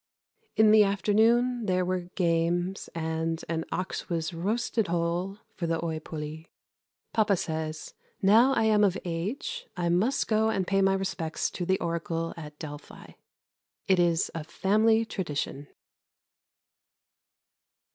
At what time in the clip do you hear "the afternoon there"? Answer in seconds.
0.71-1.85